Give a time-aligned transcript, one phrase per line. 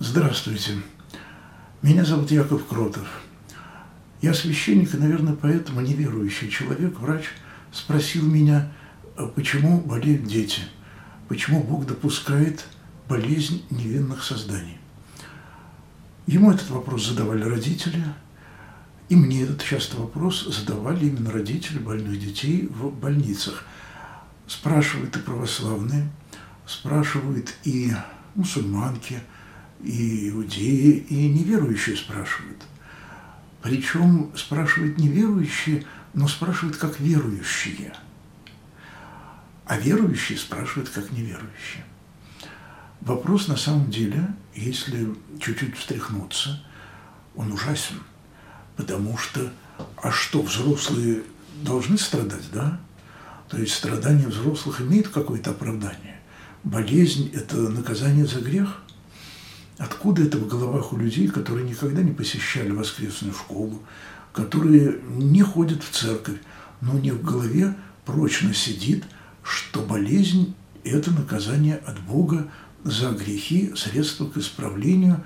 [0.00, 0.74] Здравствуйте.
[1.82, 3.08] Меня зовут Яков Кротов.
[4.22, 7.24] Я священник, и, наверное, поэтому неверующий человек, врач,
[7.72, 8.70] спросил меня,
[9.16, 10.60] «А почему болеют дети,
[11.26, 12.64] почему Бог допускает
[13.08, 14.78] болезнь невинных созданий.
[16.28, 18.04] Ему этот вопрос задавали родители,
[19.08, 23.64] и мне этот часто вопрос задавали именно родители больных детей в больницах.
[24.46, 26.08] Спрашивают и православные,
[26.66, 27.92] спрашивают и
[28.36, 29.18] мусульманки–
[29.82, 32.62] и иудеи, и неверующие спрашивают.
[33.62, 37.92] Причем спрашивают неверующие, но спрашивают как верующие.
[39.66, 41.84] А верующие спрашивают как неверующие.
[43.00, 46.62] Вопрос на самом деле, если чуть-чуть встряхнуться,
[47.36, 48.00] он ужасен.
[48.76, 49.52] Потому что,
[49.96, 51.22] а что, взрослые
[51.62, 52.80] должны страдать, да?
[53.48, 56.20] То есть страдания взрослых имеют какое-то оправдание.
[56.64, 58.82] Болезнь– это наказание за грех–
[59.78, 63.80] Откуда это в головах у людей, которые никогда не посещали воскресную школу,
[64.32, 66.38] которые не ходят в церковь,
[66.80, 69.04] но у них в голове прочно сидит,
[69.42, 70.54] что болезнь–
[70.84, 72.50] это наказание от Бога
[72.82, 75.22] за грехи, средства к исправлению.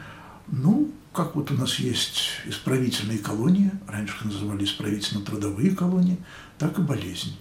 [0.48, 6.18] Ну, как вот у нас есть исправительные колонии, раньше их называли исправительно-трудовые колонии,
[6.58, 7.38] так и болезнь.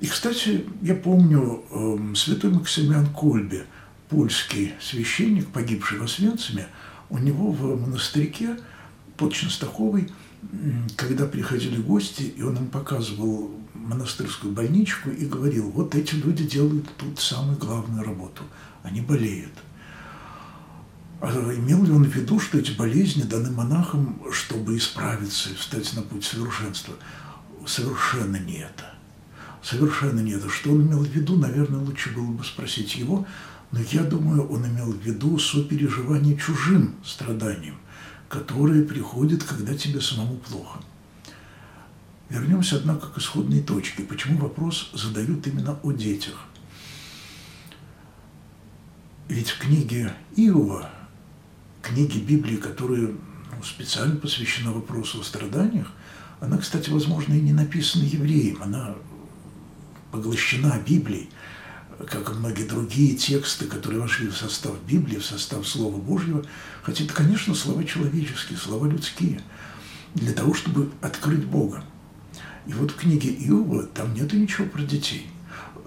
[0.00, 3.66] И, кстати, я помню э, святой Максимиан Кольбе–
[4.12, 6.68] польский священник, погибший в Освенциме,
[7.08, 8.58] у него в монастырике
[9.16, 10.10] под Ченстаховой,
[10.96, 16.86] когда приходили гости, и он им показывал монастырскую больничку и говорил, вот эти люди делают
[16.98, 18.42] тут самую главную работу,
[18.82, 19.52] они болеют.
[21.22, 25.90] А имел ли он в виду, что эти болезни даны монахам, чтобы исправиться и встать
[25.94, 26.94] на путь совершенства?
[27.66, 28.92] Совершенно не это.
[29.62, 30.50] Совершенно не это.
[30.50, 33.24] Что он имел в виду, наверное, лучше было бы спросить его,
[33.72, 37.76] но я думаю, он имел в виду сопереживание чужим страданиям,
[38.28, 40.78] которые приходят, когда тебе самому плохо.
[42.28, 44.02] Вернемся, однако, к исходной точке.
[44.02, 46.44] Почему вопрос задают именно о детях?
[49.28, 50.90] Ведь в книге Иова,
[51.80, 55.90] книге Библии, которая ну, специально посвящена вопросу о страданиях,
[56.40, 58.94] она, кстати, возможно, и не написана евреем, она
[60.10, 61.30] поглощена Библией–
[62.08, 66.44] как и многие другие тексты, которые вошли в состав Библии, в состав Слова Божьего,
[66.82, 69.40] хотя это, конечно, слова человеческие, слова людские,
[70.14, 71.84] для того, чтобы открыть Бога.
[72.66, 75.26] И вот в книге Иова там нету ничего про детей.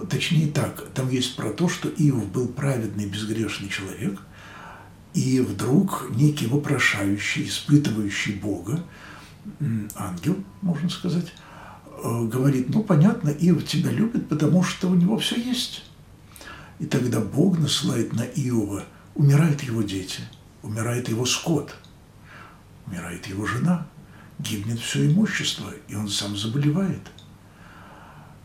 [0.09, 4.20] Точнее так, там есть про то, что Иов был праведный, безгрешный человек,
[5.14, 8.84] и вдруг некий вопрошающий, испытывающий Бога,
[9.96, 11.34] ангел, можно сказать,
[12.03, 15.84] э, говорит, ну, понятно, Иов тебя любит, потому что у него все есть.
[16.80, 18.84] И тогда Бог насылает на Иова,
[19.16, 20.22] умирают его дети,
[20.62, 21.75] умирает его скот,
[22.86, 23.88] умирает его жена,
[24.40, 27.02] гибнет все имущество, и он сам заболевает.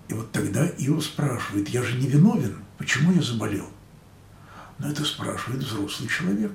[0.08, 3.68] И вот тогда Иов спрашивает, я же не виновен, почему я заболел?
[4.78, 6.52] Но это спрашивает взрослый человек.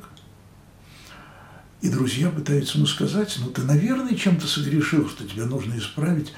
[1.81, 6.33] И друзья пытаются ему сказать, ну ты, наверное, чем-то согрешил, что тебе нужно исправить.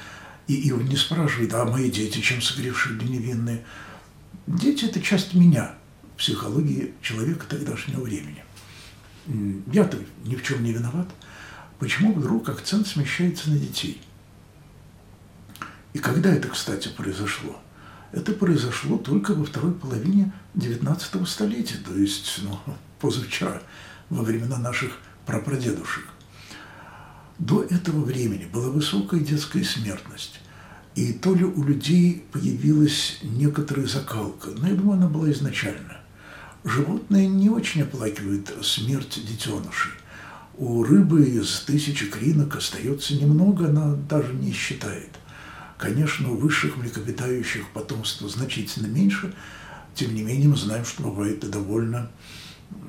[0.48, 3.64] И Иов не спрашивает, а мои дети чем согрешили невинные?
[4.48, 5.76] Дети– это часть меня,
[6.18, 8.44] психологии человека тогдашнего времени.
[9.74, 11.10] Я-то ни в чем не виноват.
[11.80, 14.02] Почему вдруг акцент смещается на детей?
[15.94, 17.62] И когда это, кстати, произошло?
[18.14, 22.58] Это произошло только во второй половине XIX столетия, то есть ну,
[23.00, 23.62] позавчера,
[24.10, 26.06] во времена наших прапрадедушек.
[27.38, 30.40] До этого времени была высокая детская смертность.
[30.98, 35.98] И то ли у людей появилась некоторая закалка, но я думаю, она была изначально.
[36.64, 39.92] Животные не очень оплакивают смерть детенышей.
[40.56, 45.12] У рыбы из тысячи кринок остается немного, она даже не считает.
[45.78, 49.36] Конечно, у высших млекопитающих потомство значительно меньше,
[49.94, 52.10] тем не менее мы знаем, что бывают и довольно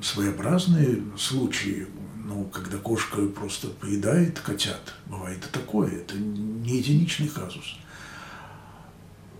[0.00, 1.88] своеобразные случаи,
[2.24, 7.76] ну, когда кошка просто поедает котят, бывает и такое, это не единичный казус.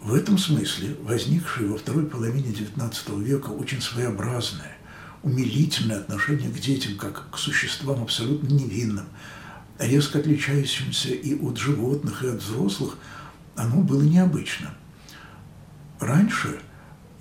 [0.00, 4.76] В этом смысле возникшее во второй половине XIX века очень своеобразное,
[5.22, 9.06] умилительное отношение к детям как к существам абсолютно невинным,
[9.78, 12.96] резко отличающимся и от животных, и от взрослых,
[13.56, 14.72] оно было необычно.
[15.98, 16.60] Раньше,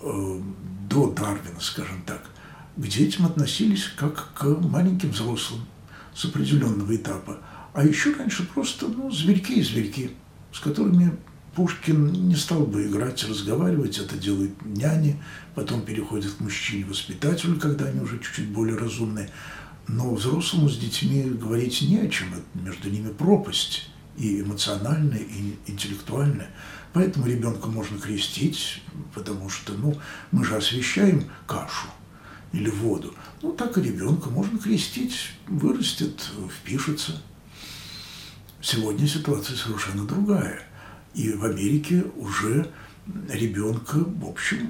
[0.01, 0.41] э,
[0.87, 2.29] до Дарвина, скажем так,
[2.75, 5.61] к детям относились как к маленьким взрослым
[6.13, 7.39] с определенного этапа,
[7.73, 10.11] а еще раньше просто ну, зверьки и зверьки,
[10.53, 11.17] с которыми
[11.57, 15.19] Пушкин не стал бы играть, разговаривать, это делают няни,
[15.55, 19.31] потом переходят к мужчине-воспитателю, когда они уже чуть-чуть более разумные.
[19.87, 26.51] Но взрослому с детьми говорить не о чем, между ними пропасть и эмоциональная, и интеллектуальная.
[26.93, 28.83] Поэтому ребенка можно крестить,
[29.15, 29.99] потому что ну,
[30.29, 31.87] мы же освещаем кашу
[32.53, 33.15] или воду.
[33.41, 36.23] Ну, так и ребенка можно крестить, вырастет,
[36.55, 37.19] впишется.
[38.61, 40.66] Сегодня ситуация совершенно другая.
[41.17, 42.69] И в Америке уже
[43.27, 44.69] ребенка, в общем,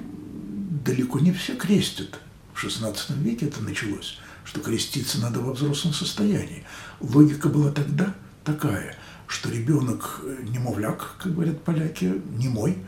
[0.82, 2.20] далеко не все крестят.
[2.54, 6.64] В XVI веке это началось, что креститься надо во взрослом состоянии.
[7.00, 8.14] Логика была тогда
[8.44, 8.96] такая,
[9.26, 12.78] что ребенок немовляк, как говорят поляки, не мой,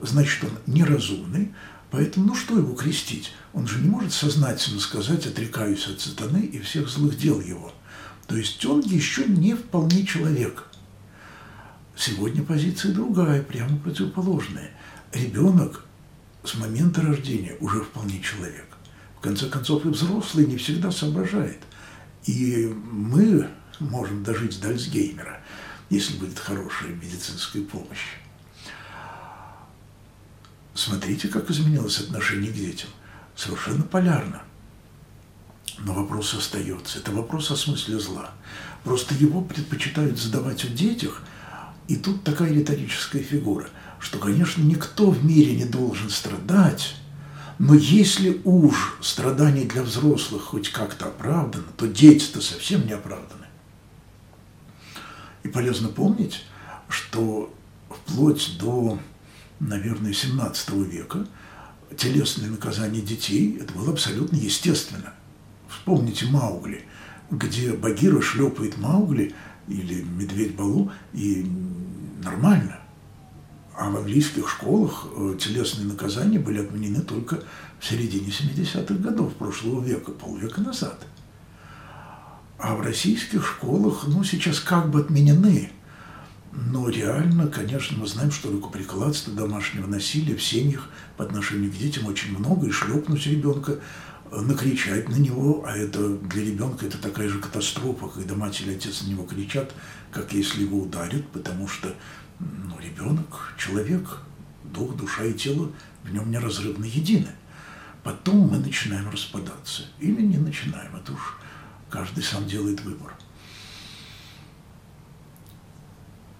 [0.00, 1.52] значит, он неразумный,
[1.90, 3.32] поэтому ну что его крестить?
[3.52, 7.72] Он же не может сознательно сказать «отрекаюсь от сатаны и всех злых дел его».
[8.28, 10.68] То есть он еще не вполне человек.
[11.96, 14.70] Сегодня позиция другая, прямо противоположная.
[15.12, 15.84] Ребенок
[16.42, 18.66] с момента рождения уже вполне человек.
[19.18, 21.60] В конце концов, и взрослый не всегда соображает.
[22.24, 23.48] И мы
[23.78, 25.40] можем дожить до Альцгеймера,
[25.90, 28.16] если будет хорошая медицинская помощь.
[30.74, 32.88] Смотрите, как изменилось отношение к детям.
[33.36, 34.42] Совершенно полярно.
[35.78, 36.98] Но вопрос остается.
[36.98, 38.30] Это вопрос о смысле зла.
[38.84, 41.22] Просто его предпочитают задавать у детях,
[41.88, 43.68] и тут такая риторическая фигура,
[43.98, 46.94] что, конечно, никто в мире не должен страдать,
[47.58, 53.46] но если уж страдание для взрослых хоть как-то оправдано, то дети-то совсем не оправданы.
[55.42, 56.44] И полезно помнить,
[56.88, 57.52] что
[57.88, 58.98] вплоть до,
[59.60, 61.26] наверное, 17 века
[61.96, 65.12] телесное наказание детей– это было абсолютно естественно–
[65.72, 66.84] Вспомните Маугли,
[67.30, 69.34] где Багира шлепает Маугли
[69.68, 71.46] или медведь Балу, и
[72.22, 72.78] нормально.
[73.74, 77.40] А в английских школах э, телесные наказания были отменены только
[77.80, 81.06] в середине 70-х годов прошлого века, полвека назад.
[82.58, 85.72] А в российских школах, ну, сейчас как бы отменены.
[86.52, 92.06] Но реально, конечно, мы знаем, что рукоприкладства, домашнего насилия в семьях по отношению к детям
[92.06, 93.78] очень много, и шлепнуть ребенка
[94.40, 99.02] накричать на него, а это для ребенка это такая же катастрофа, когда мать или отец
[99.02, 99.74] на него кричат,
[100.10, 101.94] как если его ударят, потому что
[102.40, 104.20] ну, ребенок, человек,
[104.64, 105.70] дух, душа и тело
[106.02, 107.28] в нем неразрывно едины.
[108.02, 109.84] Потом мы начинаем распадаться.
[110.00, 111.38] Или не начинаем, это уж
[111.90, 113.14] каждый сам делает выбор.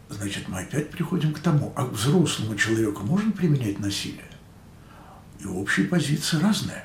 [0.08, 4.30] Значит, мы опять приходим к тому, а к взрослому человеку можно применять насилие?
[5.40, 6.84] И общие позиции разные.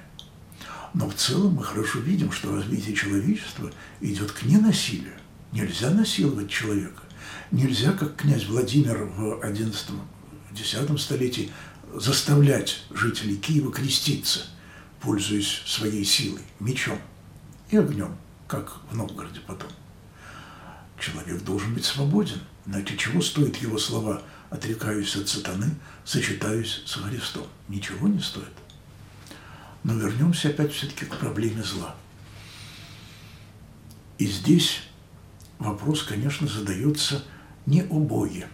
[0.93, 5.13] Но в целом мы хорошо видим, что развитие человечества идет к ненасилию.
[5.51, 7.03] Нельзя насиловать человека.
[7.51, 11.51] Нельзя, как князь Владимир в XI-X столетии,
[11.93, 14.47] заставлять жителей Киева креститься,
[15.01, 16.99] пользуясь своей силой, мечом
[17.69, 18.17] и огнем,
[18.47, 19.69] как в Новгороде потом.
[20.99, 22.39] Человек должен быть свободен.
[22.65, 27.47] Иначе чего стоит его слова «отрекаюсь от сатаны, сочетаюсь с Христом»?
[27.67, 28.51] Ничего не стоит.
[29.87, 31.95] Но вернемся опять все-таки к проблеме зла.
[34.17, 34.81] И здесь
[35.59, 37.23] вопрос, конечно, задается
[37.65, 38.49] не о Боге.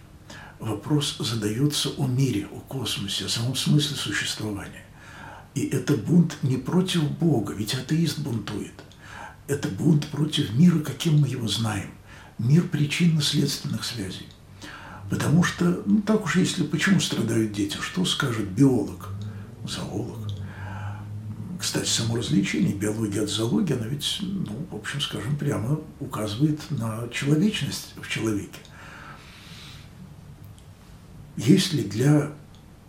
[0.59, 4.85] Вопрос задается о мире, о космосе, о самом смысле существования.
[5.55, 8.83] И это бунт не против Бога, ведь атеист бунтует.
[9.47, 11.89] Это бунт против мира, каким мы его знаем.
[12.37, 14.27] Мир причинно-следственных связей.
[15.09, 17.77] Потому что, ну так уж если, почему страдают дети?
[17.81, 19.09] Что скажет биолог,
[19.65, 20.22] зоолог?
[21.63, 27.07] Кстати, само развлечение, биология от зоологии, она ведь, ну, в общем, скажем, прямо указывает на
[27.07, 28.59] человечность в человеке.
[31.37, 32.33] Если для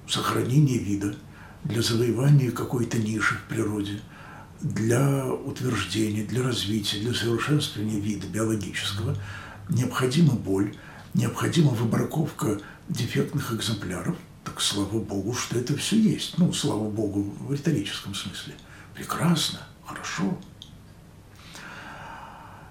[0.09, 1.15] сохранения вида,
[1.63, 4.01] для завоевания какой-то ниши в природе,
[4.61, 9.17] для утверждения, для развития, для совершенствования вида биологического
[9.69, 10.75] необходима боль,
[11.15, 16.39] необходима выбраковка дефектных экземпляров– так слава Богу, что это все есть.
[16.39, 18.55] Ну, слава Богу, в риторическом смысле.
[18.95, 20.39] Прекрасно, хорошо.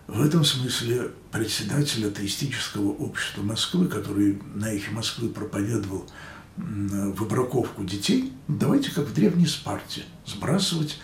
[0.08, 6.06] В этом смысле председатель атеистического общества Москвы, который на эхе Москвы проповедовал
[6.56, 11.00] выбраковку детей, давайте как в древней Спарте, сбрасывать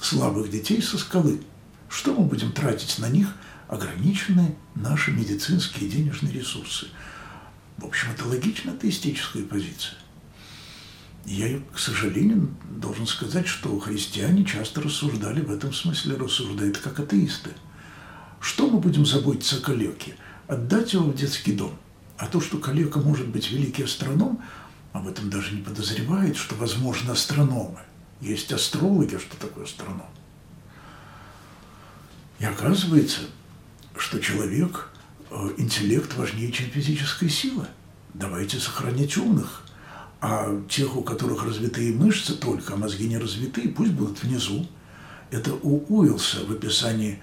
[0.00, 1.40] слабых детей со скалы.
[1.88, 3.34] Что мы будем тратить на них
[3.68, 6.86] ограниченные наши медицинские и денежные ресурсы?
[7.78, 9.96] В общем, это логично атеистическая позиция.
[11.24, 17.50] Я, к сожалению, должен сказать, что христиане часто рассуждали в этом смысле, рассуждают как атеисты.
[18.40, 20.16] Что мы будем заботиться о калеке?
[20.48, 21.78] Отдать его в детский дом?
[22.18, 24.42] А то, что коллега может быть великий астроном,
[24.92, 27.80] об этом даже не подозревает, что возможно астрономы.
[28.20, 30.06] Есть астрологи, что такое астроном.
[32.40, 33.20] И оказывается,
[33.96, 34.90] что человек,
[35.30, 37.68] э, интеллект важнее, чем физическая сила.
[38.14, 39.62] Давайте сохранять умных.
[40.22, 44.64] А тех, у которых развитые мышцы только, а мозги не развитые, пусть будут внизу.
[45.32, 47.20] Это у Уилса в описании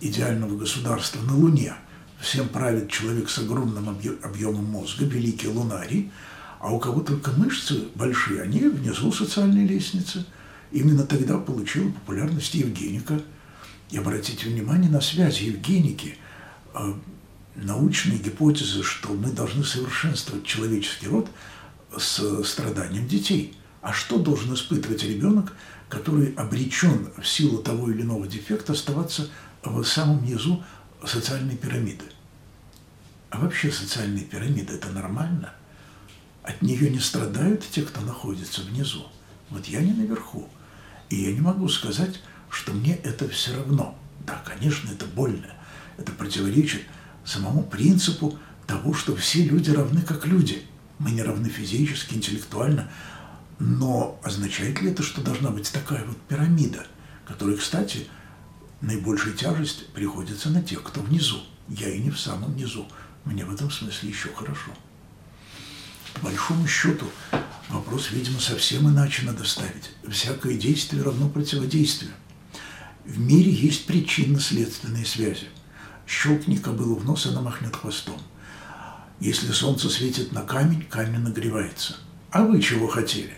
[0.00, 1.74] идеального государства на Луне.
[2.20, 6.12] Всем правит человек с огромным объемом мозга, великий лунарий,
[6.60, 10.24] а у кого только мышцы большие, они внизу социальной лестницы.
[10.70, 13.20] Именно тогда получила популярность Евгеника.
[13.90, 16.16] И обратите внимание на связь Евгеники,
[16.74, 16.94] э,
[17.56, 21.28] научные гипотезы, что мы должны совершенствовать человеческий род
[21.96, 23.56] с страданием детей.
[23.82, 25.54] А что должен испытывать ребенок,
[25.88, 29.28] который обречен в силу того или иного дефекта оставаться
[29.62, 30.64] в самом низу
[31.04, 32.04] социальной пирамиды?
[33.30, 35.52] А вообще социальная пирамида– это нормально?
[36.42, 39.06] От нее не страдают те, кто находится внизу.
[39.50, 40.48] Вот я не наверху.
[41.10, 43.98] И я не могу сказать, что мне это все равно.
[44.26, 45.52] Да, конечно, это больно.
[45.96, 46.82] Это противоречит
[47.24, 50.62] самому принципу того, что все люди равны как люди.
[50.98, 52.90] Мы не равны физически, интеллектуально.
[53.58, 56.86] Но означает ли это, что должна быть такая вот пирамида,
[57.26, 58.06] которая, кстати,
[58.80, 61.40] наибольшая тяжесть приходится на тех, кто внизу.
[61.68, 62.86] Я и не в самом низу.
[63.24, 64.70] Мне в этом смысле еще хорошо.
[66.14, 67.06] По большому счету,
[67.68, 69.90] вопрос, видимо, совсем иначе надо ставить.
[70.08, 72.12] Всякое действие равно противодействию.
[73.04, 75.48] В мире есть причинно-следственные связи.
[76.06, 78.20] Щелкни кобылу в нос, она махнет хвостом.
[79.20, 81.96] Если солнце светит на камень, камень нагревается.
[82.30, 83.34] А вы чего хотели?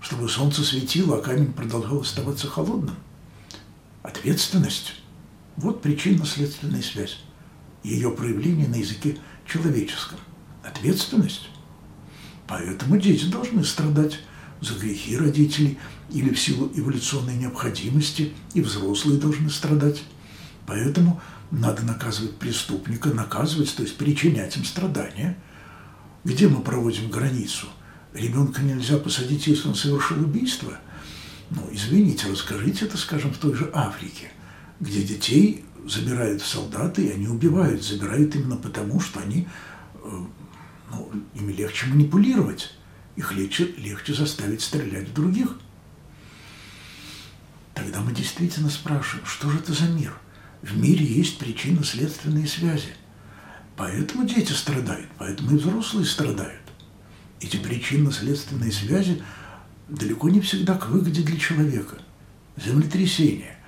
[0.00, 2.96] Чтобы солнце светило, а камень продолжал оставаться холодным?
[4.02, 4.94] Ответственность.
[5.56, 7.20] Вот причинно-следственная связь.
[7.84, 9.16] Ее проявление на языке
[9.46, 10.18] человеческом.
[10.64, 11.48] Ответственность.
[12.48, 14.18] Поэтому дети должны страдать
[14.60, 15.78] за грехи родителей
[16.10, 20.02] или в силу эволюционной необходимости, и взрослые должны страдать.
[20.66, 21.20] Поэтому
[21.58, 25.38] надо наказывать преступника, наказывать, то есть причинять им страдания.
[26.24, 27.68] Где мы проводим границу?
[28.12, 30.78] Ребенка нельзя посадить, если он совершил убийство.
[31.50, 34.30] Ну, извините, расскажите это, скажем, в той же Африке,
[34.80, 39.46] где детей забирают в солдаты, и они убивают, забирают именно потому, что они
[40.02, 40.24] э,
[40.90, 42.72] ну, ими легче манипулировать,
[43.16, 45.58] их легче, легче заставить стрелять в других.
[47.74, 50.14] Тогда мы действительно спрашиваем, что же это за мир?
[50.64, 52.88] В мире есть причинно-следственные связи.
[53.76, 56.62] Поэтому дети страдают, поэтому и взрослые страдают.
[57.40, 59.22] Эти причинно-следственные связи
[59.88, 61.98] далеко не всегда к выгоде для человека.
[62.56, 63.58] Землетрясение,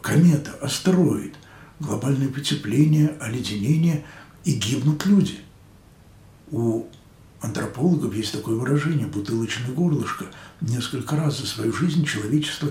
[0.00, 1.34] комета, астероид,
[1.80, 4.04] глобальное потепление, оледенение,
[4.44, 5.38] и гибнут люди–
[6.52, 6.84] у
[7.40, 10.26] антропологов есть такое выражение «бутылочное горлышко».
[10.60, 12.70] Несколько раз за свою жизнь человечество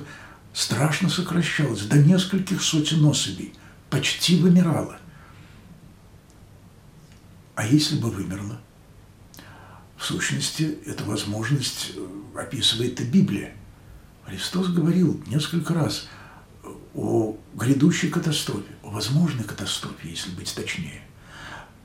[0.54, 3.54] страшно сокращалось до нескольких сотен особей,
[3.90, 4.98] почти вымирало.
[7.56, 8.60] А если бы вымерло?
[9.98, 13.54] В сущности, эта возможность э, описывает и Библия.
[14.26, 16.08] Христос говорил несколько раз
[16.96, 21.02] о грядущей катастрофе, о возможной катастрофе, если быть точнее.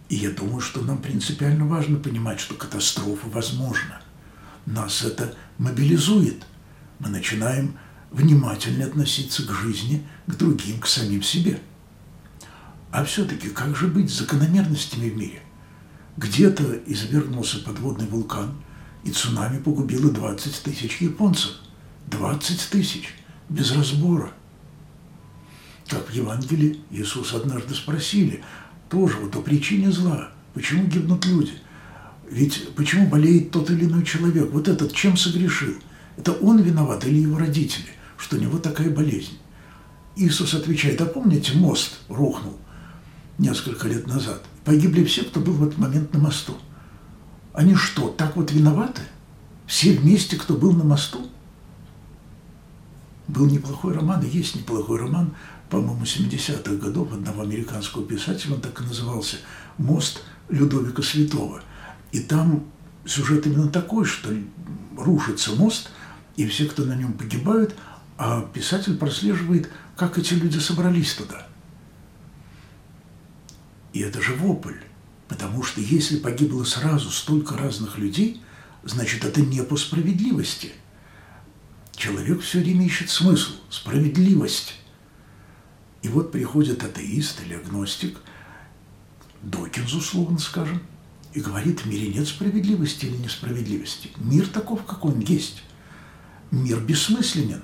[0.08, 4.00] И я думаю, что нам принципиально важно понимать, что катастрофа возможна.
[4.64, 6.44] Нас это мобилизует.
[6.98, 7.78] Мы начинаем
[8.10, 11.60] внимательно относиться к жизни, к другим, к самим себе.
[12.90, 15.42] А все-таки как же быть с закономерностями в мире?
[16.16, 18.54] Где-то извергнулся подводный вулкан,
[19.04, 21.52] и цунами погубило 20 тысяч японцев.
[22.08, 23.14] 20 тысяч,
[23.48, 24.30] без разбора.
[25.88, 28.42] Как в Евангелии Иисус однажды спросили–
[28.88, 30.30] тоже вот о причине зла.
[30.54, 31.52] Почему гибнут люди?
[32.30, 34.50] Ведь почему болеет тот или иной человек?
[34.52, 35.74] Вот этот чем согрешил?
[36.16, 39.38] Это он виноват или его родители, что у него такая болезнь?
[40.16, 42.58] Иисус отвечает, а помните, мост рухнул
[43.38, 44.42] несколько лет назад?
[44.64, 46.56] Погибли все, кто был в этот момент на мосту.
[47.52, 49.02] Они что, так вот виноваты?
[49.66, 51.26] Все вместе, кто был на мосту?
[53.28, 55.34] Был неплохой роман, и есть неплохой роман
[55.68, 59.36] по-моему, 70-х годов одного американского писателя, он так и назывался
[59.78, 61.60] «Мост Людовика Святого».
[62.12, 62.64] И там
[63.04, 64.30] сюжет именно такой, что
[64.96, 65.90] рушится мост,
[66.36, 67.74] и все, кто на нем погибают,
[68.18, 71.46] а писатель прослеживает, как эти люди собрались туда.
[73.92, 74.76] И это же вопль,
[75.28, 78.42] потому что если погибло сразу столько разных людей,
[78.84, 80.72] значит, это не по справедливости.
[81.94, 84.74] Человек все время ищет смысл, справедливость.
[86.02, 88.18] И вот приходит атеист или агностик,
[89.42, 90.82] Докинс, условно скажем,
[91.32, 94.10] и говорит, в мире нет справедливости или несправедливости.
[94.16, 95.62] Мир таков, какой он есть.
[96.50, 97.62] Мир бессмысленен.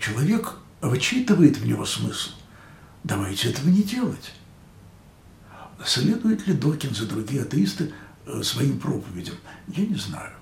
[0.00, 2.30] Человек вычитывает в него смысл.
[3.04, 4.32] Давайте этого не делать.
[5.84, 7.92] Следует ли Докинс и другие атеисты
[8.26, 9.34] э, своим проповедям?
[9.68, 10.32] Я не знаю.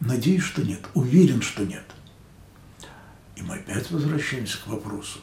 [0.00, 0.84] Надеюсь, что нет.
[0.94, 1.84] Уверен, что нет.
[3.36, 5.20] И мы опять возвращаемся к вопросу.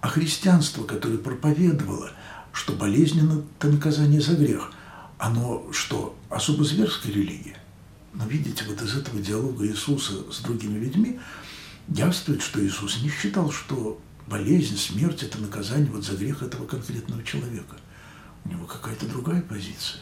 [0.00, 2.10] А христианство, которое проповедовало,
[2.52, 4.72] что болезненно это наказание за грех,
[5.18, 7.56] оно что, особо зверская религия?
[8.14, 11.20] Но видите, вот из этого диалога Иисуса с другими людьми
[11.88, 17.22] явствует, что Иисус не считал, что болезнь, смерть– это наказание вот за грех этого конкретного
[17.22, 17.76] человека.
[18.44, 20.00] У него какая-то другая позиция.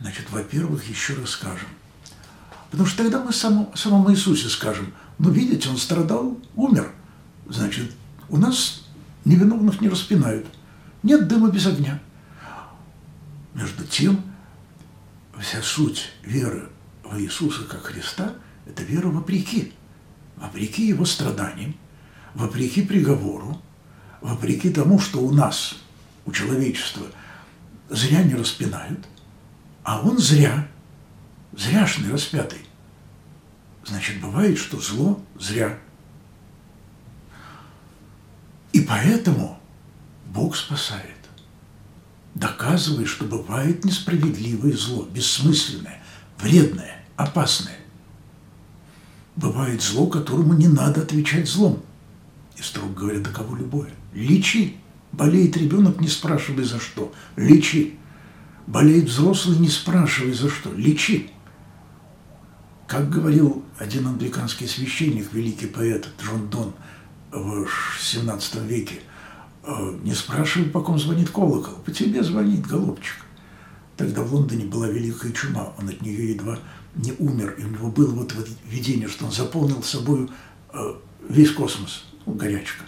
[0.00, 1.68] Значит, во-первых, еще раз скажем.
[2.70, 6.90] Потому что тогда мы самому, самому Иисусе скажем, ну, видите, он страдал, умер.
[7.48, 7.92] Значит,
[8.28, 8.84] у нас
[9.24, 10.46] невиновных не распинают.
[11.02, 12.00] Нет дыма без огня.
[13.54, 14.20] Между тем,
[15.38, 16.68] вся суть веры
[17.04, 18.34] в Иисуса как Христа–
[18.66, 19.72] это вера вопреки.
[20.36, 21.74] Вопреки его страданиям,
[22.34, 23.60] вопреки приговору,
[24.20, 25.76] вопреки тому, что у нас,
[26.26, 27.06] у человечества,
[27.88, 29.06] зря не распинают,
[29.82, 30.66] а он зря,
[31.52, 32.58] зряшный распятый.
[33.84, 35.78] Значит, бывает, что зло зря.
[38.72, 39.60] И поэтому
[40.26, 41.10] Бог спасает,
[42.34, 46.02] доказывая, что бывает несправедливое зло, бессмысленное,
[46.38, 47.83] вредное, опасное.
[49.36, 51.82] Бывает зло, которому не надо отвечать злом.
[52.56, 53.90] И, строго говоря, таково любое.
[54.12, 54.76] Лечи.
[55.12, 57.12] Болеет ребенок, не спрашивай за что.
[57.36, 57.98] Лечи.
[58.66, 60.72] Болеет взрослый, не спрашивай за что.
[60.72, 61.30] Лечи.
[62.86, 66.72] Как говорил один англиканский священник, великий поэт Джон Дон
[67.32, 67.66] в
[67.98, 69.00] XVII веке,
[69.64, 73.23] «Э, не спрашивай, по ком звонит колокол, по тебе звонит, голубчик.
[73.96, 76.58] Тогда в Лондоне была великая чума, он от нее едва
[76.96, 78.34] не умер, и у него было вот
[78.64, 80.28] видение, что он заполнил собой
[80.72, 80.94] э,
[81.28, 82.84] весь космос, ну, горячка.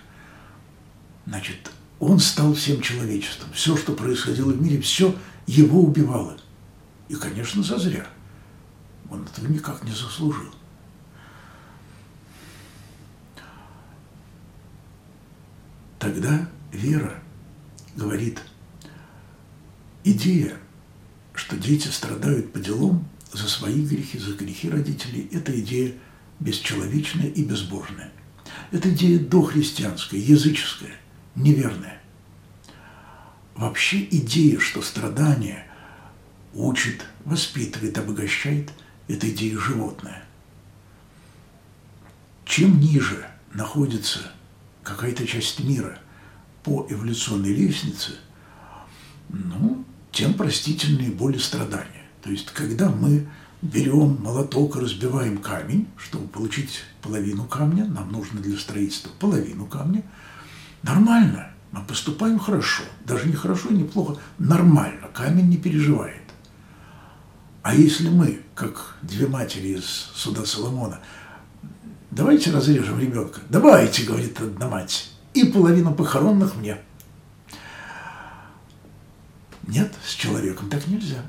[1.26, 1.70] Значит,
[2.00, 3.52] он стал всем человечеством.
[3.52, 5.14] Все, что происходило в мире, все
[5.46, 6.36] его убивало.
[7.08, 8.06] И, конечно, зазря.
[9.10, 10.52] Он этого никак не заслужил.
[15.98, 17.14] Тогда вера
[17.96, 18.40] говорит,
[20.04, 20.56] идея,
[21.46, 25.94] что дети страдают по делам за свои грехи, за грехи родителей, это идея
[26.40, 28.10] бесчеловечная и безбожная.
[28.72, 30.96] Это идея дохристианская, языческая,
[31.36, 32.02] неверная.
[33.54, 35.70] Вообще идея, что страдание
[36.52, 38.72] учит, воспитывает, обогащает–
[39.08, 40.24] это идея животная.
[42.44, 44.32] Чем ниже находится
[44.82, 46.00] какая-то часть мира
[46.64, 48.16] по эволюционной лестнице,
[49.28, 49.85] ну,
[50.16, 52.06] тем простительнее боль и страдания.
[52.22, 53.28] То есть, когда мы
[53.60, 60.02] берем молоток и разбиваем камень, чтобы получить половину камня, нам нужно для строительства половину камня,
[60.82, 66.22] нормально, мы поступаем хорошо, даже не хорошо не плохо, нормально, камень не переживает.
[67.60, 71.00] А если мы, как две матери из суда Соломона,
[72.10, 73.40] давайте разрежем ребенка.
[73.50, 76.78] Давайте, говорит одна мать, и половину похоронных мне.
[79.66, 81.22] Нет, с человеком так нельзя.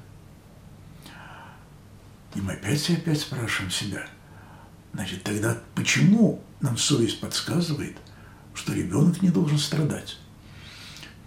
[2.35, 4.07] И мы опять и опять спрашиваем себя,
[4.93, 7.97] значит, тогда почему нам совесть подсказывает,
[8.53, 10.17] что ребенок не должен страдать?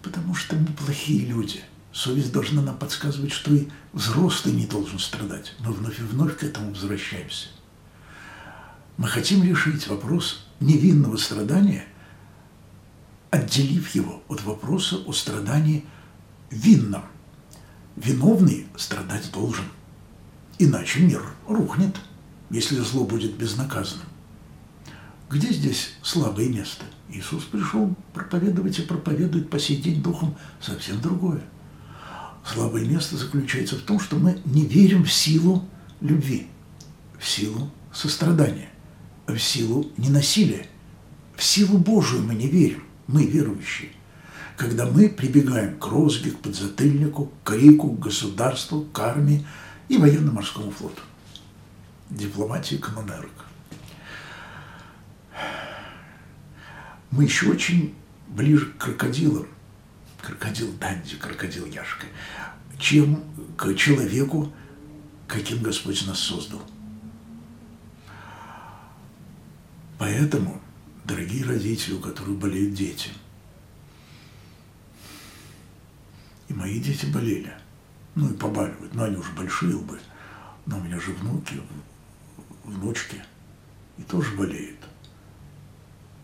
[0.02, 5.54] Потому что мы плохие люди– Совесть должна нам подсказывать, что и взрослый не должен страдать.
[5.58, 7.48] Мы вновь и вновь к этому возвращаемся.
[8.96, 11.84] Мы хотим решить вопрос невинного страдания,
[13.30, 15.84] отделив его от вопроса о страдании
[16.50, 17.04] винном.
[17.96, 19.64] Виновный страдать должен,
[20.58, 21.96] иначе мир рухнет,
[22.50, 24.06] если зло будет безнаказанным.
[25.28, 26.84] Где здесь слабое место?
[27.08, 31.42] Иисус пришел проповедовать и проповедует по сей день духом совсем другое.
[32.44, 35.68] Слабое место заключается в том, что мы не верим в силу
[36.00, 36.48] любви,
[37.18, 38.70] в силу сострадания,
[39.26, 40.66] в силу ненасилия.
[41.36, 43.90] В силу Божию мы не верим, мы верующие.
[44.60, 49.46] Когда мы прибегаем к розге, к подзатыльнику, к крику, к государству, к армии
[49.88, 51.00] и военно-морскому флоту.
[52.10, 53.46] Дипломатии коммунерок.
[57.10, 57.94] Мы еще очень
[58.28, 59.46] ближе к крокодилам–
[60.20, 62.04] крокодил Данди, крокодил Яшка,
[62.78, 63.24] чем
[63.56, 64.52] к человеку,
[65.26, 66.60] каким Господь нас создал.
[69.98, 70.60] Поэтому,
[71.06, 73.08] дорогие родители, у которых болеют дети,
[76.49, 77.52] и мои дети болели,
[78.14, 78.94] Ну и побаливают.
[78.94, 79.98] Но они уже большие лбы.
[80.66, 81.60] Но у меня же внуки,
[82.64, 83.22] внучки.
[83.98, 84.78] И тоже болеют.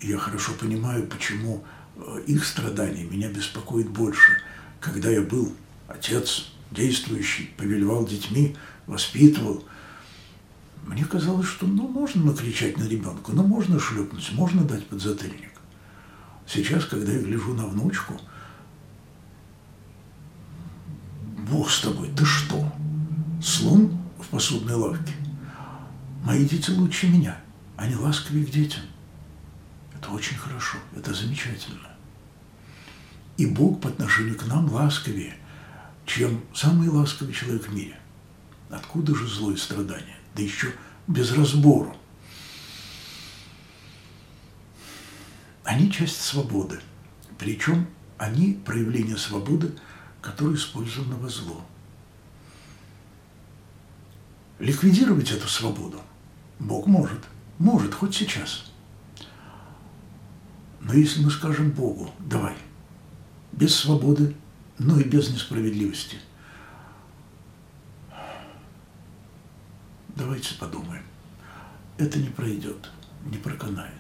[0.01, 1.65] И я хорошо понимаю, почему
[1.97, 4.33] э, их страдания меня беспокоит больше.
[4.81, 5.55] Когда я был
[5.89, 9.65] отец действующий, повелевал детьми, воспитывал,
[10.85, 15.53] мне казалось, что ну, можно накричать на ребенка, ну можно шлепнуть, можно дать подзатыльник.
[16.47, 18.21] Сейчас, когда я гляжу на внучку,
[21.49, 22.73] Бог с тобой, ты что?
[23.41, 25.13] Слон в посудной лавке?
[26.25, 27.41] Мои дети лучше меня,
[27.77, 28.83] они ласковее к детям.
[29.95, 31.89] Это очень хорошо, это замечательно.
[33.37, 35.37] И Бог по отношению к нам ласковее,
[36.05, 37.97] чем самый ласковый человек в мире.
[38.69, 40.17] Откуда же зло и страдания?
[40.35, 40.73] Да еще
[41.07, 41.97] без разбору.
[45.63, 46.81] Они часть свободы.
[47.39, 47.87] Причем
[48.19, 49.73] они проявление свободы,
[50.27, 51.65] которое использовано во зло.
[54.59, 56.03] Ликвидировать эту свободу
[56.59, 57.21] Бог может.
[57.59, 58.73] Может, хоть сейчас.
[60.81, 62.57] Но если мы скажем Богу, давай,
[63.53, 64.35] без свободы,
[64.79, 66.19] но и без несправедливости,
[70.17, 71.05] давайте подумаем.
[71.99, 72.91] Это не пройдет,
[73.25, 73.93] не проканает.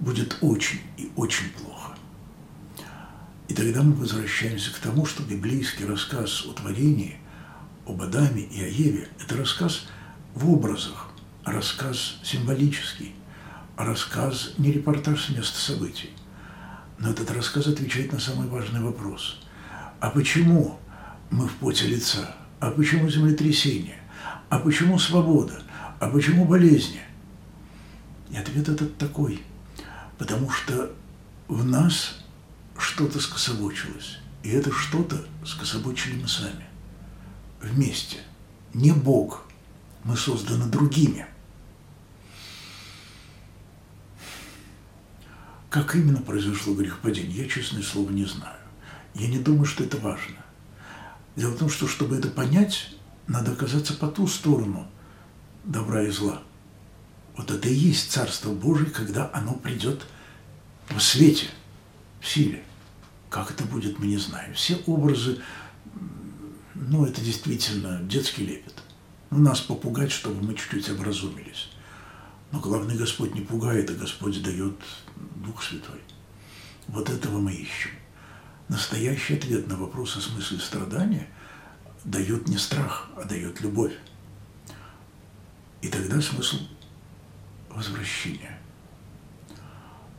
[0.00, 1.96] Будет очень и очень плохо.
[3.48, 7.18] И тогда мы возвращаемся к тому, что библейский рассказ о творении,
[7.86, 9.86] об Адаме и о Еве– это рассказ
[10.34, 11.10] в образах,
[11.44, 13.14] рассказ символический,
[13.76, 16.10] рассказ не репортаж с места событий.
[16.98, 19.40] Но этот рассказ отвечает на самый важный вопрос.
[20.00, 20.80] А почему
[21.30, 22.34] мы в поте лица?
[22.58, 24.00] А почему землетрясение?
[24.48, 25.62] А почему свобода?
[26.00, 27.00] А почему болезни?
[28.30, 29.42] И ответ этот такой.
[30.18, 30.90] Потому что
[31.48, 32.24] в нас
[32.80, 34.18] что-то скособочилось.
[34.42, 36.66] И это что-то скособочили мы сами.
[37.60, 38.18] Вместе.
[38.74, 39.44] Не Бог.
[40.04, 41.26] Мы созданы другими.
[45.68, 48.58] Как именно произошло грехопадение, я, честное слово, не знаю.
[49.14, 50.36] Я не думаю, что это важно.
[51.34, 52.94] Дело в том, что чтобы это понять,
[53.26, 54.88] надо оказаться по ту сторону
[55.64, 56.42] добра и зла.
[57.36, 60.06] Вот это и есть Царство Божие, когда оно придет
[60.88, 61.48] в свете,
[62.26, 62.62] в силе.
[63.30, 64.52] Как это будет, мы не знаем.
[64.54, 65.40] Все образы,
[66.74, 68.74] ну, это действительно детский лепет.
[69.30, 71.70] Ну, нас попугать, чтобы мы чуть-чуть образумились.
[72.50, 74.76] Но главный Господь не пугает, а Господь дает
[75.36, 76.00] Дух Святой.
[76.88, 77.90] Вот этого мы ищем.
[78.68, 81.28] Настоящий ответ на вопрос о смысле страдания
[82.04, 83.94] дает не страх, а дает любовь.
[85.80, 86.58] И тогда смысл
[87.68, 88.58] возвращения.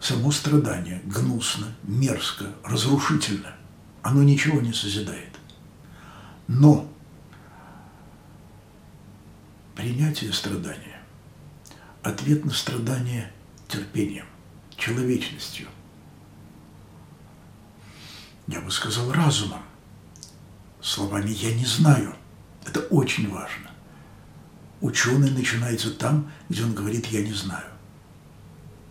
[0.07, 3.53] Само страдание гнусно, мерзко, разрушительно.
[4.01, 5.35] Оно ничего не созидает.
[6.47, 6.89] Но
[9.75, 11.01] принятие страдания,
[12.03, 13.33] ответ на страдание
[13.67, 14.27] терпением,
[14.77, 15.67] человечностью.
[18.47, 19.63] Я бы сказал разумом.
[20.79, 22.15] Словами «я не знаю».
[22.65, 23.71] Это очень важно.
[24.79, 27.76] Ученый начинается там, где он говорит «я не знаю».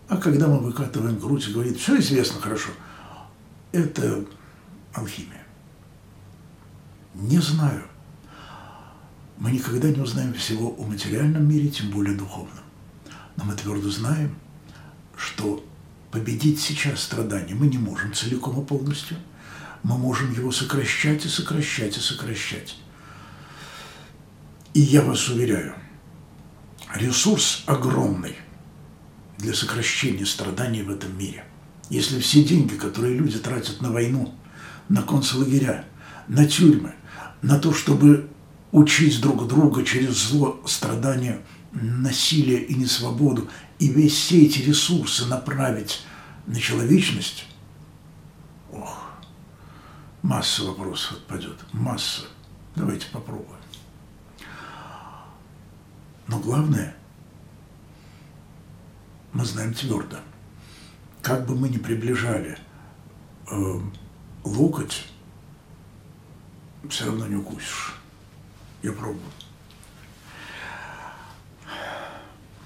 [0.09, 2.69] А когда мы выкатываем грудь и говорит «все известно хорошо»,
[3.71, 4.25] это
[4.93, 5.45] алхимия.
[7.13, 7.83] Не знаю.
[9.37, 12.63] Мы никогда не узнаем всего о материальном мире, тем более духовном.
[13.35, 14.35] Но мы твердо знаем,
[15.15, 15.63] что
[16.11, 19.17] победить сейчас страдания мы не можем целиком и полностью.
[19.83, 22.77] Мы можем его сокращать и сокращать и сокращать.
[24.73, 25.75] И я вас уверяю,
[26.95, 28.35] ресурс огромный
[29.37, 31.45] для сокращения страданий в этом мире.
[31.89, 34.33] Если все деньги, которые люди тратят на войну,
[34.89, 35.85] на концлагеря,
[36.27, 36.93] на тюрьмы,
[37.41, 38.29] на то, чтобы
[38.71, 46.01] учить друг друга через зло, страдания, насилие и несвободу, и весь все эти ресурсы направить
[46.45, 47.45] на человечность,
[48.71, 49.11] ох,
[50.21, 52.23] масса вопросов отпадет, масса.
[52.75, 53.57] Давайте попробуем.
[56.27, 56.95] Но главное,
[59.37, 60.17] мы знаем твердо,
[61.21, 62.57] как бы мы ни приближали
[63.51, 63.79] э,
[64.43, 65.05] локоть,
[66.89, 67.93] все равно не укусишь.
[68.81, 69.21] Я пробую.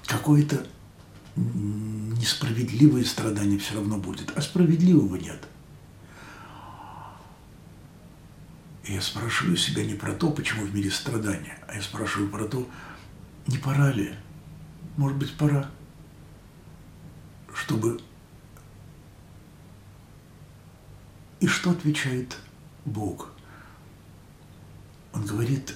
[0.06, 0.66] Какое-то
[1.36, 5.46] несправедливое страдание все равно будет, а справедливого нет.
[8.84, 12.46] И я спрашиваю себя не про то, почему в мире страдания, а я спрашиваю про
[12.46, 12.66] то,
[13.46, 14.14] не пора ли,
[14.96, 15.70] может быть, пора,
[17.62, 18.00] чтобы...
[21.40, 22.36] И что отвечает
[22.84, 23.30] Бог?
[25.12, 25.74] Он говорит,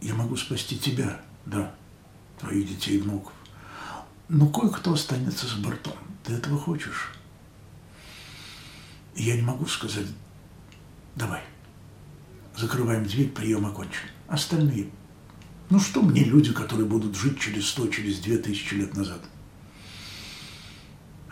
[0.00, 1.74] я могу спасти тебя, да,
[2.38, 3.32] твоих детей и внуков.
[4.28, 5.96] Но кое-кто останется с бортом.
[6.24, 7.12] Ты этого хочешь?
[9.14, 10.06] И я не могу сказать,
[11.16, 11.42] давай,
[12.56, 14.08] закрываем дверь, прием окончен.
[14.28, 14.90] Остальные,
[15.68, 19.22] ну что мне люди, которые будут жить через сто, через две тысячи лет назад?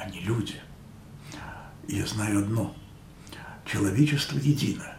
[0.00, 0.54] Они люди.
[1.86, 2.74] Я знаю одно.
[3.66, 4.96] Человечество едино.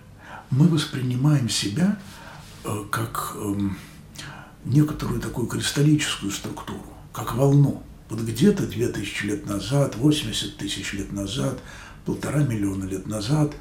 [0.52, 1.98] Мы воспринимаем себя
[2.64, 3.56] э, как э,
[4.64, 7.82] некоторую такую кристаллическую структуру, как волну.
[8.10, 11.60] Вот где-то 2000 лет назад, 80 тысяч лет назад,
[12.06, 13.56] полтора миллиона лет назад.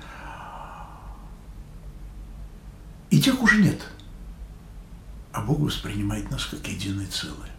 [3.09, 3.81] И тех уже нет.
[5.33, 7.51] А Бог воспринимает нас как единое целое.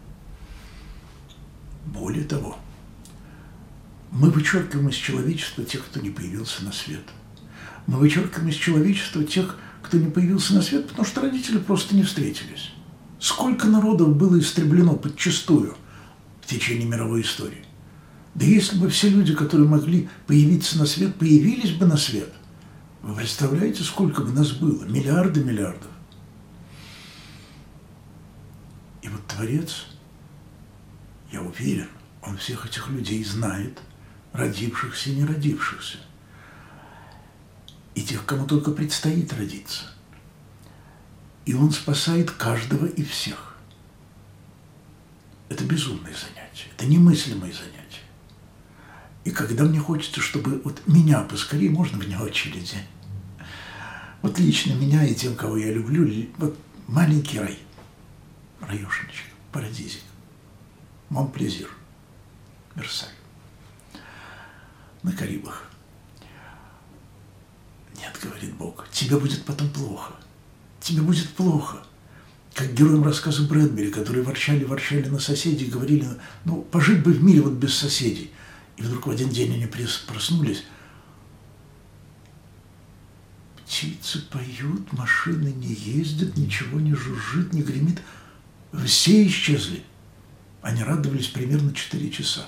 [1.86, 2.58] Более того,
[4.12, 7.04] мы вычеркиваем из человечества тех, кто не появился на свет.
[7.86, 12.02] Мы вычеркиваем из человечества тех, кто не появился на свет, потому что родители просто не
[12.02, 12.72] встретились.
[13.18, 15.76] Сколько народов было истреблено подчастую
[16.42, 17.64] в течение мировой истории?
[18.34, 22.32] Да если бы все люди, которые могли появиться на свет, появились бы на свет,
[23.00, 24.84] вы представляете, сколько бы нас было?
[24.84, 25.90] Миллиарды миллиардов.
[29.00, 29.86] И вот Творец,
[31.32, 31.88] я уверен,
[32.22, 33.80] он всех этих людей знает,
[34.32, 35.98] родившихся и не родившихся,
[37.94, 39.86] и тех, кому только предстоит родиться–
[41.44, 43.56] и он спасает каждого и всех.
[45.48, 47.78] Это безумное занятие, это немыслимое занятие.
[49.24, 52.76] И когда мне хочется, чтобы вот меня поскорее, можно вне очереди.
[54.22, 57.58] Вот лично меня и тем, кого я люблю, вот маленький рай,
[58.60, 60.02] раюшенечка, парадизик,
[61.08, 61.68] Монплезир,
[62.74, 63.08] Версаль,
[65.02, 65.70] на Карибах.
[67.96, 70.14] Нет, говорит Бог, тебе будет потом плохо–
[70.82, 71.82] тебе будет плохо.
[72.54, 76.06] Как героям рассказа Брэдбери, которые ворчали, ворчали на соседей, говорили,
[76.44, 78.30] ну, пожить бы в мире вот без соседей.
[78.76, 80.64] И вдруг в один день они проснулись.
[83.56, 88.02] Птицы поют, машины не ездят, ничего не жужжит, не гремит.
[88.84, 89.82] Все исчезли.
[90.60, 92.46] Они радовались примерно 4 часа.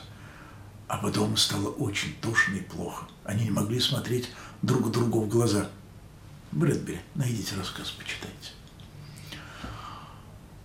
[0.89, 3.07] А потом стало очень тошно и плохо.
[3.25, 4.31] Они не могли смотреть
[4.63, 5.69] друг другу в глаза–
[6.55, 8.53] Брэдбери, найдите рассказ, почитайте.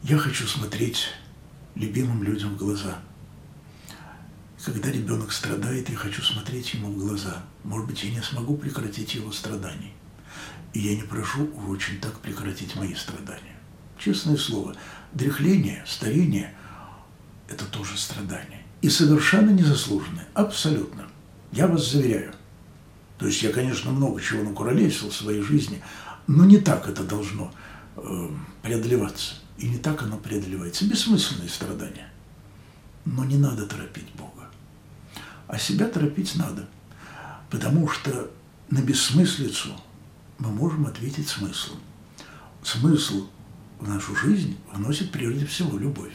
[0.04, 1.08] Я хочу смотреть
[1.74, 3.00] любимым людям в глаза.
[4.64, 7.44] Когда ребенок страдает, я хочу смотреть ему в глаза.
[7.64, 9.94] Может быть, я не смогу прекратить его страданий.
[10.74, 13.58] И я не прошу очень так прекратить мои страдания.
[13.98, 14.76] Честное слово,
[15.12, 16.56] дряхление, старение–
[17.48, 18.59] это тоже страдание.
[18.82, 21.08] И совершенно незаслуженное, абсолютно.
[21.52, 22.34] Я вас заверяю.
[23.18, 25.82] То есть я, конечно, много чего накуролесил в своей жизни,
[26.28, 27.54] но не так это должно
[27.98, 28.30] э,
[28.62, 29.36] преодолеваться.
[29.58, 30.86] И не так оно преодолевается.
[30.86, 32.10] Бессмысленные страдания.
[33.04, 34.50] Но не надо торопить Бога.
[35.48, 36.68] А себя торопить надо.
[37.50, 38.32] Потому что
[38.70, 39.70] на бессмыслицу
[40.38, 41.80] мы можем ответить смыслом.
[42.64, 43.28] Смысл
[43.80, 46.14] в нашу жизнь вносит прежде всего любовь.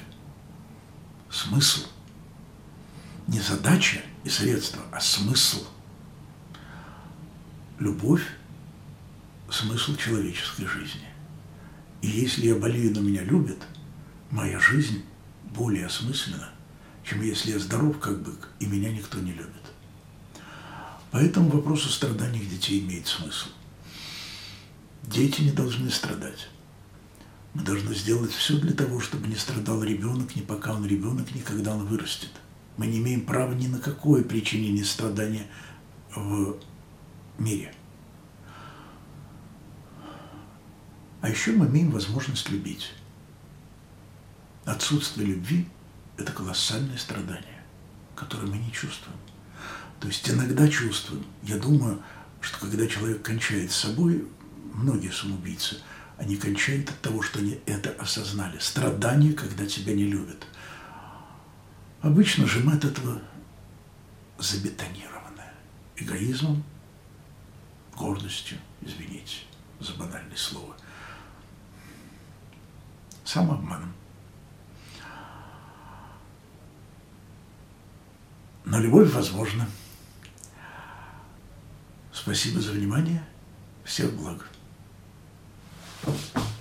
[1.30, 1.80] Смысл.
[3.26, 5.66] Не задача и средства, а смысл–
[7.78, 8.22] любовь–
[9.50, 11.08] смысл человеческой жизни.
[12.02, 13.58] И если я болею, но меня любят,
[14.30, 15.04] моя жизнь
[15.54, 16.50] более осмыслена,
[17.04, 19.52] чем если я здоров, как бык, и меня никто не любит.
[21.10, 23.48] Поэтому вопрос о страданиях детей имеет смысл.
[25.04, 26.48] Дети не должны страдать.
[27.52, 31.40] Мы должны сделать все для того, чтобы не страдал ребенок, ни пока он ребенок, ни
[31.40, 32.30] когда он вырастет.
[32.76, 35.46] Мы не имеем права ни на какое причинение страдания
[36.14, 36.56] в
[37.38, 37.72] мире.
[41.20, 42.92] А еще мы имеем возможность любить.
[44.64, 45.66] Отсутствие любви–
[46.16, 47.62] это колоссальное страдание,
[48.14, 49.18] которое мы не чувствуем.
[50.00, 51.24] То есть иногда чувствуем.
[51.42, 52.02] Я думаю,
[52.40, 54.26] что когда человек кончает с собой,
[54.74, 55.78] многие самоубийцы,
[56.18, 58.58] они кончают от того, что они это осознали.
[58.58, 60.46] Страдание, когда тебя не любят.
[62.04, 63.18] Обычно же мы от этого
[64.38, 65.42] забетонированы.
[65.96, 66.62] Эгоизмом,
[67.96, 69.38] гордостью, извините
[69.80, 70.76] за банальное слово,
[73.24, 73.94] самообманом.
[78.66, 79.66] Но любовь возможна.
[82.12, 83.24] Спасибо за внимание.
[83.82, 84.46] Всех благ.
[86.04, 86.53] Thank you.